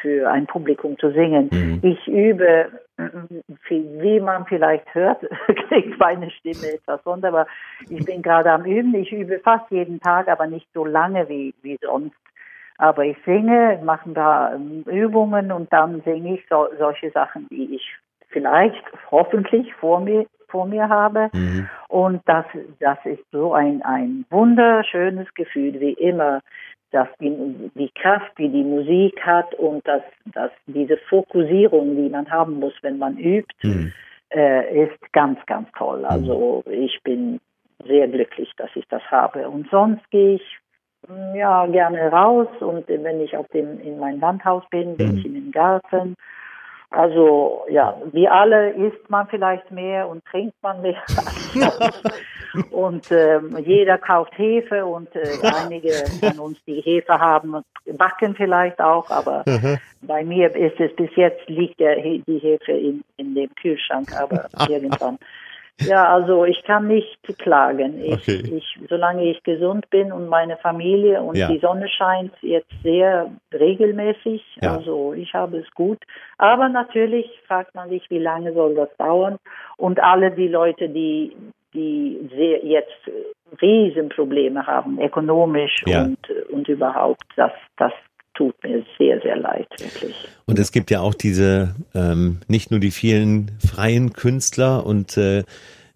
für 0.00 0.30
ein 0.30 0.46
Publikum 0.46 0.98
zu 0.98 1.10
singen. 1.10 1.50
Mhm. 1.52 1.80
Ich 1.82 2.08
übe, 2.08 2.70
wie 2.96 4.20
man 4.20 4.46
vielleicht 4.46 4.94
hört, 4.94 5.20
klingt 5.68 5.98
meine 5.98 6.30
Stimme 6.30 6.72
etwas 6.72 7.02
sonderbar. 7.04 7.46
Ich 7.90 8.06
bin 8.06 8.22
gerade 8.22 8.50
am 8.50 8.64
Üben. 8.64 8.94
Ich 8.94 9.12
übe 9.12 9.38
fast 9.40 9.70
jeden 9.70 10.00
Tag, 10.00 10.28
aber 10.28 10.46
nicht 10.46 10.68
so 10.72 10.86
lange 10.86 11.28
wie, 11.28 11.54
wie 11.60 11.76
sonst. 11.82 12.16
Aber 12.78 13.04
ich 13.04 13.18
singe, 13.26 13.78
mache 13.84 14.08
ein 14.08 14.14
paar 14.14 14.54
ähm, 14.54 14.82
Übungen 14.86 15.52
und 15.52 15.70
dann 15.72 16.00
singe 16.00 16.36
ich 16.36 16.44
so, 16.48 16.68
solche 16.78 17.10
Sachen, 17.10 17.46
die 17.50 17.74
ich 17.74 17.96
vielleicht 18.30 18.82
hoffentlich 19.10 19.74
vor 19.74 20.00
mir 20.00 20.26
vor 20.52 20.66
mir 20.66 20.88
habe. 20.88 21.30
Mhm. 21.32 21.68
Und 21.88 22.22
das, 22.26 22.44
das 22.78 22.98
ist 23.04 23.24
so 23.32 23.52
ein, 23.54 23.82
ein 23.82 24.24
wunderschönes 24.30 25.32
Gefühl, 25.34 25.80
wie 25.80 25.94
immer, 25.94 26.40
dass 26.92 27.08
die, 27.20 27.70
die 27.74 27.90
Kraft, 28.00 28.32
die 28.38 28.50
die 28.50 28.62
Musik 28.62 29.18
hat 29.24 29.54
und 29.54 29.86
dass, 29.88 30.02
dass 30.26 30.52
diese 30.66 30.98
Fokussierung, 31.08 31.96
die 31.96 32.10
man 32.10 32.30
haben 32.30 32.60
muss, 32.60 32.74
wenn 32.82 32.98
man 32.98 33.16
übt, 33.16 33.52
mhm. 33.62 33.92
äh, 34.30 34.84
ist 34.84 35.12
ganz, 35.12 35.38
ganz 35.46 35.68
toll. 35.76 36.04
Also 36.04 36.62
ich 36.70 37.00
bin 37.02 37.40
sehr 37.84 38.06
glücklich, 38.08 38.52
dass 38.58 38.70
ich 38.74 38.86
das 38.88 39.02
habe. 39.10 39.48
Und 39.48 39.68
sonst 39.70 40.08
gehe 40.10 40.34
ich 40.34 40.58
ja 41.34 41.66
gerne 41.66 42.12
raus 42.12 42.46
und 42.60 42.88
wenn 42.88 43.20
ich 43.20 43.36
auf 43.36 43.48
dem 43.48 43.80
in 43.80 43.98
meinem 43.98 44.20
Landhaus 44.20 44.62
bin, 44.70 44.96
bin 44.96 45.12
Mhm. 45.12 45.18
ich 45.18 45.26
in 45.26 45.34
den 45.34 45.50
Garten. 45.50 46.14
Also 46.92 47.64
ja, 47.70 47.96
wie 48.12 48.28
alle 48.28 48.70
isst 48.70 49.08
man 49.08 49.26
vielleicht 49.28 49.70
mehr 49.70 50.08
und 50.08 50.24
trinkt 50.26 50.54
man 50.62 50.82
mehr. 50.82 51.02
und 52.70 53.10
ähm, 53.10 53.56
jeder 53.64 53.98
kauft 53.98 54.36
Hefe 54.36 54.84
und 54.84 55.14
äh, 55.16 55.38
einige 55.42 55.92
von 56.20 56.38
uns, 56.38 56.58
die 56.66 56.80
Hefe 56.82 57.18
haben, 57.18 57.62
backen 57.96 58.34
vielleicht 58.34 58.80
auch, 58.80 59.08
aber 59.10 59.42
bei 60.02 60.24
mir 60.24 60.54
ist 60.54 60.78
es 60.78 60.94
bis 60.96 61.10
jetzt 61.16 61.48
liegt 61.48 61.80
der, 61.80 61.96
die 61.96 62.38
Hefe 62.38 62.72
in, 62.72 63.02
in 63.16 63.34
dem 63.34 63.54
Kühlschrank, 63.54 64.08
aber 64.20 64.48
irgendwann. 64.68 65.18
Ja, 65.86 66.08
also 66.12 66.44
ich 66.44 66.62
kann 66.64 66.86
nicht 66.88 67.18
klagen. 67.38 68.02
Ich, 68.02 68.12
Okay. 68.12 68.42
ich, 68.56 68.78
solange 68.88 69.24
ich 69.24 69.42
gesund 69.42 69.88
bin 69.90 70.12
und 70.12 70.28
meine 70.28 70.56
Familie 70.58 71.22
und 71.22 71.36
Ja. 71.36 71.48
die 71.48 71.58
Sonne 71.58 71.88
scheint 71.88 72.32
jetzt 72.42 72.70
sehr 72.82 73.30
regelmäßig, 73.52 74.42
Ja. 74.62 74.76
also 74.76 75.12
ich 75.14 75.32
habe 75.34 75.58
es 75.58 75.70
gut. 75.72 75.98
Aber 76.38 76.68
natürlich 76.68 77.26
fragt 77.46 77.74
man 77.74 77.88
sich, 77.88 78.08
wie 78.10 78.18
lange 78.18 78.52
soll 78.52 78.74
das 78.74 78.94
dauern? 78.96 79.38
Und 79.76 80.00
alle 80.00 80.30
die 80.30 80.48
Leute, 80.48 80.88
die 80.88 81.36
die 81.74 82.28
sehr 82.36 82.62
jetzt 82.66 83.00
Riesenprobleme 83.62 84.66
haben, 84.66 85.00
ökonomisch 85.00 85.82
Ja. 85.86 86.02
und 86.04 86.18
und 86.50 86.68
überhaupt, 86.68 87.24
das 87.36 87.52
das 87.78 87.92
tut 88.34 88.54
mir 88.62 88.84
sehr 88.98 89.20
sehr 89.22 89.36
leid 89.36 89.68
wirklich. 89.78 90.14
Und 90.46 90.58
es 90.58 90.72
gibt 90.72 90.90
ja 90.90 91.00
auch 91.00 91.14
diese, 91.14 91.74
ähm, 91.94 92.40
nicht 92.48 92.70
nur 92.70 92.80
die 92.80 92.90
vielen 92.90 93.50
freien 93.58 94.12
Künstler 94.12 94.84
und 94.86 95.16
äh, 95.16 95.44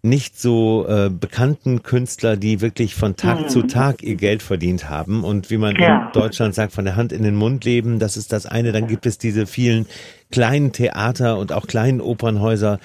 nicht 0.03 0.39
so 0.39 0.85
äh, 0.87 1.09
bekannten 1.09 1.83
Künstler, 1.83 2.37
die 2.37 2.61
wirklich 2.61 2.95
von 2.95 3.15
Tag 3.15 3.49
zu 3.49 3.63
Tag 3.63 4.03
ihr 4.03 4.15
Geld 4.15 4.41
verdient 4.43 4.89
haben 4.89 5.23
und 5.23 5.49
wie 5.49 5.57
man 5.57 5.75
Ja. 5.75 6.05
in 6.05 6.11
Deutschland 6.13 6.53
sagt, 6.55 6.71
von 6.71 6.85
der 6.85 6.95
Hand 6.95 7.11
in 7.11 7.23
den 7.23 7.35
Mund 7.35 7.65
leben, 7.65 7.99
das 7.99 8.15
ist 8.15 8.31
das 8.31 8.45
eine. 8.45 8.71
Dann 8.71 8.87
gibt 8.87 9.05
es 9.05 9.17
diese 9.17 9.47
vielen 9.47 9.85
kleinen 10.31 10.71
Theater 10.71 11.37
und 11.37 11.51
auch 11.51 11.65
kleinen 11.67 11.99
Opernhäuser. 11.99 12.79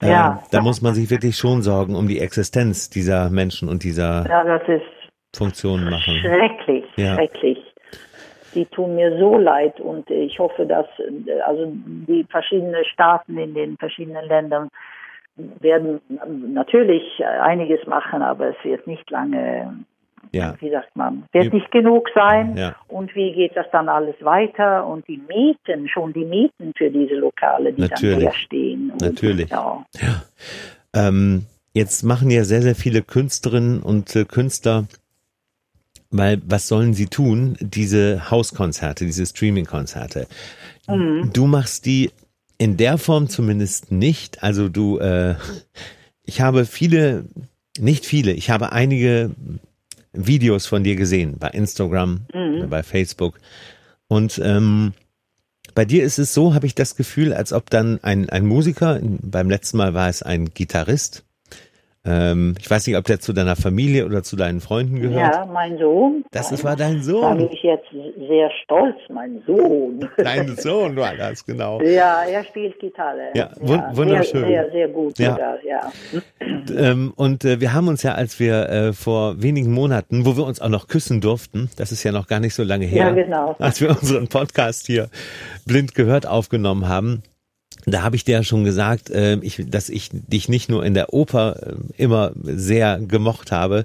Äh, 0.00 0.08
Ja. 0.10 0.42
Da 0.50 0.62
muss 0.62 0.80
man 0.82 0.94
sich 0.94 1.10
wirklich 1.10 1.36
schon 1.36 1.62
Sorgen 1.62 1.94
um 1.96 2.06
die 2.08 2.20
Existenz 2.20 2.88
dieser 2.88 3.28
Menschen 3.28 3.68
und 3.68 3.82
dieser 3.84 4.24
Ja, 4.28 4.44
das 4.44 4.62
ist 4.68 5.36
Funktionen 5.36 5.90
machen. 5.90 6.14
Schrecklich, 6.20 6.84
Ja. 6.96 7.16
schrecklich. 7.16 7.58
Die 8.54 8.66
tun 8.66 8.94
mir 8.96 9.18
so 9.18 9.36
leid 9.38 9.80
und 9.80 10.10
ich 10.10 10.38
hoffe, 10.38 10.66
dass 10.66 10.86
also 11.46 11.72
die 11.74 12.24
verschiedenen 12.30 12.84
Staaten 12.84 13.38
in 13.38 13.54
den 13.54 13.76
verschiedenen 13.76 14.26
Ländern 14.26 14.68
werden 15.36 16.00
natürlich 16.52 17.02
einiges 17.24 17.86
machen, 17.86 18.22
aber 18.22 18.48
es 18.48 18.56
wird 18.64 18.86
nicht 18.86 19.10
lange, 19.10 19.84
Ja, 20.30 20.54
wie 20.60 20.70
sagt 20.70 20.94
man, 20.94 21.24
wird 21.32 21.52
nicht 21.52 21.70
genug 21.70 22.08
sein. 22.14 22.56
Ja. 22.56 22.76
Und 22.88 23.14
wie 23.14 23.32
geht 23.32 23.56
das 23.56 23.66
dann 23.72 23.88
alles 23.88 24.14
weiter? 24.20 24.86
Und 24.86 25.08
die 25.08 25.20
Mieten, 25.28 25.88
schon 25.88 26.12
die 26.12 26.24
Mieten 26.24 26.72
für 26.76 26.90
diese 26.90 27.14
Lokale, 27.14 27.72
die 27.72 27.82
Natürlich. 27.82 28.12
dann 28.12 28.20
leer 28.20 28.32
stehen. 28.32 28.92
Natürlich. 29.00 29.50
Ja. 29.50 29.84
Ähm, 30.94 31.46
jetzt 31.72 32.02
machen 32.02 32.30
ja 32.30 32.44
sehr, 32.44 32.60
sehr 32.60 32.74
viele 32.74 33.02
Künstlerinnen 33.02 33.82
und 33.82 34.14
äh, 34.14 34.24
Künstler, 34.24 34.84
weil 36.12 36.40
was 36.46 36.68
sollen 36.68 36.94
sie 36.94 37.06
tun? 37.06 37.56
Diese 37.60 38.30
Hauskonzerte, 38.30 39.04
diese 39.04 39.26
Streaming-Konzerte. 39.26 40.28
Du 41.32 41.46
machst 41.46 41.86
die 41.86 42.10
in 42.58 42.76
der 42.76 42.98
Form 42.98 43.28
zumindest 43.28 43.90
nicht. 43.90 44.42
Also 44.42 44.68
du, 44.68 44.98
äh, 44.98 45.34
ich 46.22 46.40
habe 46.40 46.66
viele, 46.66 47.24
nicht 47.78 48.06
viele, 48.06 48.32
ich 48.32 48.50
habe 48.50 48.72
einige 48.72 49.30
Videos 50.12 50.66
von 50.66 50.84
dir 50.84 50.94
gesehen 50.94 51.38
bei 51.38 51.48
Instagram, 51.48 52.26
oder 52.58 52.66
bei 52.68 52.82
Facebook. 52.82 53.40
Und 54.06 54.40
ähm, 54.44 54.92
bei 55.74 55.84
dir 55.84 56.04
ist 56.04 56.18
es 56.18 56.34
so, 56.34 56.54
habe 56.54 56.66
ich 56.66 56.74
das 56.74 56.96
Gefühl, 56.96 57.32
als 57.32 57.52
ob 57.52 57.70
dann 57.70 57.98
ein, 58.02 58.28
ein 58.28 58.46
Musiker, 58.46 59.00
beim 59.02 59.48
letzten 59.48 59.78
Mal 59.78 59.94
war 59.94 60.08
es 60.08 60.22
ein 60.22 60.50
Gitarrist, 60.52 61.24
ähm, 62.04 62.54
ich 62.58 62.68
weiß 62.70 62.86
nicht, 62.86 62.96
ob 62.96 63.04
der 63.04 63.20
zu 63.20 63.32
deiner 63.32 63.54
Familie 63.56 64.04
oder 64.06 64.22
zu 64.22 64.34
deinen 64.36 64.60
Freunden 64.60 65.00
gehört. 65.00 65.34
ja, 65.34 65.46
mein 65.46 65.78
Sohn. 65.78 66.24
Das 66.32 66.46
mein- 66.50 66.54
ist, 66.58 66.64
war 66.64 66.76
dein 66.76 66.96
Da 66.96 67.02
Sohn. 67.02 67.36
bin 67.38 67.50
ich 67.52 67.62
jetzt 67.62 67.86
sehr 68.28 68.50
stolz, 68.64 68.96
mein 69.08 69.42
Sohn. 69.46 70.00
Dein 70.16 70.56
Sohn 70.56 70.96
war 70.96 71.14
das, 71.16 71.44
genau. 71.46 71.80
Ja, 71.82 72.24
er 72.24 72.42
spielt 72.44 72.78
Gitarre. 72.80 73.30
Ja, 73.34 73.50
wun- 73.60 73.84
wunderschön. 73.92 74.40
Sehr, 74.44 74.62
sehr, 74.64 74.70
sehr 74.72 74.88
gut 74.88 75.18
Ja. 75.18 75.32
sogar, 75.32 75.56
ja. 75.64 75.92
Ähm, 76.76 77.12
und 77.16 77.44
äh, 77.44 77.60
wir 77.60 77.72
haben 77.72 77.88
uns 77.88 78.02
ja, 78.02 78.14
als 78.14 78.40
wir 78.40 78.68
äh, 78.68 78.92
vor 78.92 79.40
wenigen 79.42 79.70
Monaten, 79.72 80.24
wo 80.26 80.36
wir 80.36 80.44
uns 80.44 80.60
auch 80.60 80.68
noch 80.68 80.88
küssen 80.88 81.20
durften, 81.20 81.70
das 81.76 81.92
ist 81.92 82.02
ja 82.02 82.12
noch 82.12 82.26
gar 82.26 82.40
nicht 82.40 82.54
so 82.54 82.62
lange 82.64 82.86
her, 82.86 83.06
Ja, 83.08 83.10
genau. 83.12 83.54
als 83.58 83.80
wir 83.80 83.90
unseren 83.90 84.28
Podcast 84.28 84.86
hier 84.86 85.08
blind 85.66 85.94
gehört 85.94 86.26
aufgenommen 86.26 86.88
haben, 86.88 87.22
da 87.84 88.02
habe 88.02 88.16
ich 88.16 88.24
dir 88.24 88.32
ja 88.32 88.42
schon 88.42 88.64
gesagt, 88.64 89.10
äh, 89.10 89.36
ich, 89.42 89.64
dass 89.68 89.88
ich 89.88 90.10
dich 90.12 90.48
nicht 90.48 90.68
nur 90.68 90.84
in 90.84 90.94
der 90.94 91.12
Oper 91.12 91.56
äh, 91.62 91.74
immer 91.96 92.32
sehr 92.42 93.00
gemocht 93.00 93.50
habe, 93.50 93.84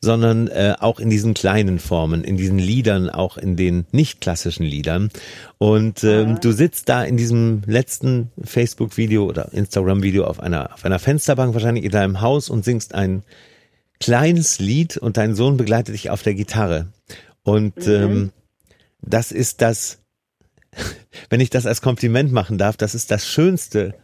sondern 0.00 0.48
äh, 0.48 0.74
auch 0.78 0.98
in 0.98 1.10
diesen 1.10 1.34
kleinen 1.34 1.78
Formen, 1.78 2.24
in 2.24 2.36
diesen 2.36 2.58
Liedern, 2.58 3.08
auch 3.08 3.36
in 3.36 3.56
den 3.56 3.86
nicht 3.92 4.20
klassischen 4.20 4.64
Liedern. 4.64 5.10
Und 5.58 6.02
ähm, 6.04 6.40
du 6.40 6.52
sitzt 6.52 6.88
da 6.88 7.04
in 7.04 7.16
diesem 7.16 7.62
letzten 7.66 8.30
Facebook-Video 8.42 9.24
oder 9.26 9.52
Instagram-Video 9.52 10.24
auf 10.24 10.40
einer 10.40 10.74
auf 10.74 10.84
einer 10.84 10.98
Fensterbank 10.98 11.54
wahrscheinlich 11.54 11.84
in 11.84 11.92
deinem 11.92 12.20
Haus 12.20 12.50
und 12.50 12.64
singst 12.64 12.94
ein 12.94 13.22
kleines 14.00 14.58
Lied 14.58 14.96
und 14.96 15.16
dein 15.16 15.34
Sohn 15.34 15.56
begleitet 15.56 15.94
dich 15.94 16.10
auf 16.10 16.22
der 16.22 16.34
Gitarre. 16.34 16.88
Und 17.42 17.86
ähm, 17.86 18.32
das 19.00 19.30
ist 19.32 19.62
das, 19.62 19.98
wenn 21.30 21.40
ich 21.40 21.50
das 21.50 21.66
als 21.66 21.82
Kompliment 21.82 22.32
machen 22.32 22.58
darf, 22.58 22.76
das 22.76 22.94
ist 22.94 23.10
das 23.10 23.26
schönste 23.26 23.94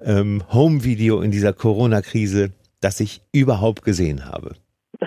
ähm, 0.00 0.42
Home-Video 0.52 1.20
in 1.20 1.30
dieser 1.30 1.52
Corona-Krise, 1.52 2.52
das 2.80 3.00
ich 3.00 3.22
überhaupt 3.32 3.82
gesehen 3.82 4.26
habe. 4.26 4.54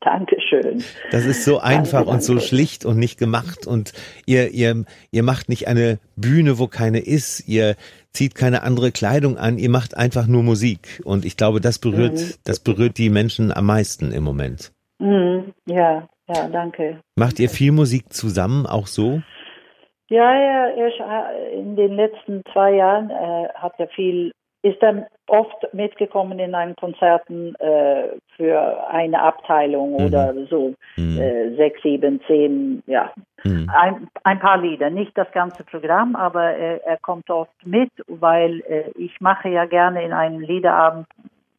Dankeschön. 0.00 0.82
Das 1.10 1.24
ist 1.24 1.44
so 1.44 1.60
einfach 1.60 2.06
und 2.06 2.22
so 2.22 2.34
danke. 2.34 2.48
schlicht 2.48 2.84
und 2.84 2.98
nicht 2.98 3.18
gemacht 3.18 3.66
und 3.66 3.92
ihr, 4.26 4.50
ihr, 4.50 4.84
ihr 5.10 5.22
macht 5.22 5.48
nicht 5.48 5.68
eine 5.68 5.98
Bühne, 6.16 6.58
wo 6.58 6.66
keine 6.66 7.00
ist, 7.00 7.46
ihr 7.48 7.76
zieht 8.12 8.34
keine 8.34 8.62
andere 8.62 8.92
Kleidung 8.92 9.38
an, 9.38 9.58
ihr 9.58 9.70
macht 9.70 9.96
einfach 9.96 10.26
nur 10.26 10.42
Musik 10.42 11.00
und 11.04 11.24
ich 11.24 11.36
glaube, 11.36 11.60
das 11.60 11.78
berührt, 11.78 12.38
das 12.44 12.60
berührt 12.60 12.98
die 12.98 13.10
Menschen 13.10 13.52
am 13.52 13.66
meisten 13.66 14.12
im 14.12 14.24
Moment. 14.24 14.72
Mhm. 14.98 15.52
Ja, 15.66 16.08
ja, 16.28 16.48
danke. 16.48 17.00
Macht 17.16 17.38
ihr 17.38 17.48
viel 17.48 17.72
Musik 17.72 18.12
zusammen, 18.12 18.66
auch 18.66 18.86
so? 18.86 19.22
Ja, 20.10 20.32
er, 20.34 20.88
sch- 20.90 21.52
in 21.52 21.76
den 21.76 21.94
letzten 21.94 22.42
zwei 22.52 22.72
Jahren 22.74 23.10
äh, 23.10 23.48
hat 23.54 23.74
er 23.78 23.86
viel, 23.88 24.32
ist 24.62 24.82
er 24.82 25.06
oft 25.28 25.72
mitgekommen 25.72 26.40
in 26.40 26.52
einen 26.54 26.74
Konzerten 26.74 27.54
äh, 27.60 28.08
für 28.36 28.88
eine 28.88 29.22
Abteilung 29.22 29.94
oder 29.94 30.34
so 30.50 30.74
Mhm. 30.96 31.16
äh, 31.16 31.54
sechs, 31.54 31.80
sieben, 31.82 32.20
zehn, 32.26 32.82
ja, 32.86 33.12
Mhm. 33.44 33.70
ein, 33.72 34.08
ein 34.24 34.40
paar 34.40 34.58
Lieder, 34.58 34.90
nicht 34.90 35.16
das 35.16 35.30
ganze 35.30 35.62
Programm, 35.62 36.16
aber 36.16 36.42
er, 36.42 36.84
er 36.84 36.96
kommt 36.98 37.30
oft 37.30 37.54
mit, 37.64 37.90
weil 38.08 38.60
äh, 38.68 38.90
ich 38.96 39.20
mache 39.20 39.48
ja 39.48 39.64
gerne 39.64 40.02
in 40.02 40.12
einem 40.12 40.40
Liederabend 40.40 41.06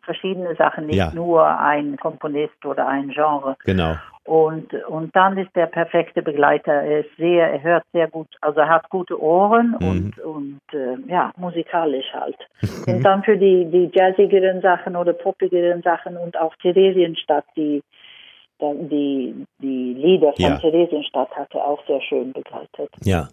verschiedene 0.04 0.56
Sachen, 0.56 0.88
nicht 0.88 0.98
Ja. 0.98 1.12
nur 1.14 1.48
ein 1.48 1.96
Komponist 1.98 2.66
oder 2.66 2.86
ein 2.88 3.10
Genre. 3.10 3.56
Genau. 3.64 3.96
Und, 4.24 4.74
und 4.86 5.16
dann 5.16 5.38
ist 5.38 5.56
der 5.56 5.66
perfekte 5.66 6.22
Begleiter. 6.22 6.72
Er 6.72 7.00
ist 7.00 7.16
sehr, 7.18 7.52
er 7.52 7.64
hört 7.64 7.84
sehr 7.92 8.08
gut, 8.08 8.28
also 8.42 8.60
er 8.60 8.70
hat 8.70 8.88
gute 8.90 9.20
Ohren 9.22 9.76
Mhm. 9.80 9.88
und, 9.88 10.20
und 10.20 10.62
äh, 10.74 11.12
ja, 11.12 11.32
musikalisch 11.38 12.06
halt. 12.14 12.38
und 12.88 13.04
dann 13.04 13.24
für 13.24 13.38
die, 13.38 13.66
die 13.66 13.90
jazzigeren 13.92 14.62
Sachen 14.62 14.96
oder 14.96 15.14
poppigeren 15.14 15.82
Sachen 15.82 16.18
und 16.18 16.38
auch 16.38 16.56
Theresienstadt, 16.58 17.46
die, 17.56 17.82
die, 18.62 19.46
die 19.60 19.94
Lieder 19.96 20.34
von 20.34 20.46
Ja. 20.46 20.58
Theresienstadt 20.58 21.32
hat 21.36 21.54
er 21.56 21.66
auch 21.66 21.84
sehr 21.88 22.02
schön 22.02 22.32
begleitet. 22.32 22.90
Ja. 23.04 23.28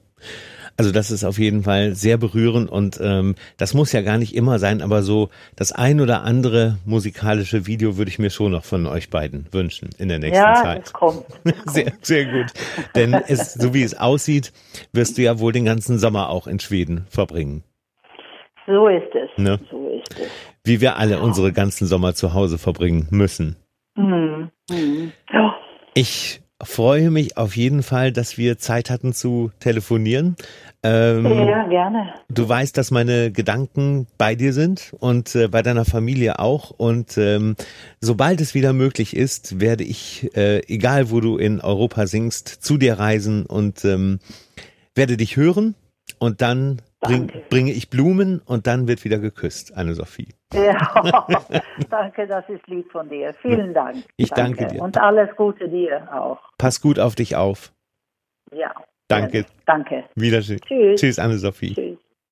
Also 0.78 0.92
das 0.92 1.10
ist 1.10 1.24
auf 1.24 1.38
jeden 1.38 1.64
Fall 1.64 1.96
sehr 1.96 2.18
berührend 2.18 2.70
und 2.70 3.00
ähm, 3.02 3.34
das 3.56 3.74
muss 3.74 3.90
ja 3.90 4.00
gar 4.00 4.16
nicht 4.16 4.32
immer 4.32 4.60
sein, 4.60 4.80
aber 4.80 5.02
so 5.02 5.28
das 5.56 5.72
ein 5.72 6.00
oder 6.00 6.22
andere 6.22 6.78
musikalische 6.86 7.66
Video 7.66 7.96
würde 7.96 8.12
ich 8.12 8.20
mir 8.20 8.30
schon 8.30 8.52
noch 8.52 8.64
von 8.64 8.86
euch 8.86 9.10
beiden 9.10 9.46
wünschen 9.50 9.90
in 9.98 10.08
der 10.08 10.20
nächsten 10.20 10.36
ja, 10.36 10.62
Zeit. 10.62 10.82
es 10.84 10.92
kommt. 10.92 11.24
Sehr, 11.66 11.92
sehr 12.00 12.26
gut. 12.26 12.52
Denn 12.94 13.12
es, 13.12 13.54
so 13.54 13.74
wie 13.74 13.82
es 13.82 13.98
aussieht, 13.98 14.52
wirst 14.92 15.18
du 15.18 15.22
ja 15.22 15.40
wohl 15.40 15.52
den 15.52 15.64
ganzen 15.64 15.98
Sommer 15.98 16.28
auch 16.28 16.46
in 16.46 16.60
Schweden 16.60 17.06
verbringen. 17.08 17.64
So 18.68 18.86
ist 18.86 19.12
es. 19.14 19.30
Ne? 19.36 19.58
So 19.72 19.88
ist 19.88 20.20
es. 20.20 20.28
Wie 20.62 20.80
wir 20.80 20.96
alle 20.96 21.18
unsere 21.18 21.52
ganzen 21.52 21.88
Sommer 21.88 22.14
zu 22.14 22.34
Hause 22.34 22.56
verbringen 22.56 23.08
müssen. 23.10 23.56
Mhm. 23.96 24.52
Mhm. 24.70 25.12
Ja. 25.32 25.56
Ich 25.94 26.40
freue 26.62 27.10
mich 27.10 27.36
auf 27.36 27.56
jeden 27.56 27.82
Fall, 27.82 28.12
dass 28.12 28.36
wir 28.36 28.58
Zeit 28.58 28.90
hatten 28.90 29.12
zu 29.12 29.52
telefonieren. 29.60 30.36
Ähm, 30.82 31.24
ja, 31.24 31.66
gerne. 31.68 32.14
Du 32.28 32.48
weißt, 32.48 32.76
dass 32.76 32.90
meine 32.90 33.30
Gedanken 33.30 34.06
bei 34.16 34.34
dir 34.34 34.52
sind 34.52 34.92
und 34.98 35.34
äh, 35.34 35.48
bei 35.48 35.62
deiner 35.62 35.84
Familie 35.84 36.38
auch. 36.38 36.70
Und 36.70 37.16
ähm, 37.18 37.56
sobald 38.00 38.40
es 38.40 38.54
wieder 38.54 38.72
möglich 38.72 39.16
ist, 39.16 39.60
werde 39.60 39.84
ich, 39.84 40.36
äh, 40.36 40.60
egal 40.66 41.10
wo 41.10 41.20
du 41.20 41.36
in 41.36 41.60
Europa 41.60 42.06
singst, 42.06 42.48
zu 42.48 42.76
dir 42.76 42.98
reisen 42.98 43.46
und 43.46 43.84
ähm, 43.84 44.18
werde 44.94 45.16
dich 45.16 45.36
hören. 45.36 45.74
Und 46.18 46.42
dann 46.42 46.82
bring, 47.00 47.30
bringe 47.48 47.72
ich 47.72 47.90
Blumen 47.90 48.40
und 48.44 48.66
dann 48.66 48.88
wird 48.88 49.04
wieder 49.04 49.18
geküsst, 49.18 49.76
Anne-Sophie. 49.76 50.34
Ja, 50.52 51.26
danke, 51.90 52.26
das 52.26 52.48
ist 52.48 52.66
lieb 52.66 52.90
von 52.90 53.08
dir. 53.08 53.34
Vielen 53.42 53.74
Dank. 53.74 54.04
Ich 54.16 54.30
danke, 54.30 54.58
danke 54.58 54.74
dir. 54.74 54.82
Und 54.82 54.98
alles 54.98 55.34
Gute 55.36 55.68
dir 55.68 56.12
auch. 56.12 56.38
Pass 56.58 56.80
gut 56.80 56.98
auf 56.98 57.14
dich 57.14 57.36
auf. 57.36 57.72
Ja. 58.52 58.74
Danke. 59.08 59.46
Danke. 59.66 60.04
Wiedersehen. 60.14 60.60
Tschüss. 60.60 61.00
Tschüss, 61.00 61.18
Anne-Sophie. 61.18 61.74
Tschüss. 61.74 61.98